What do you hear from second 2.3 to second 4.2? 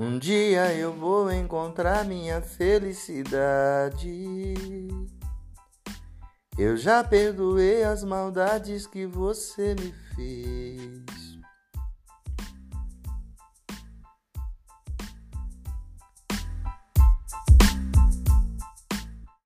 felicidade.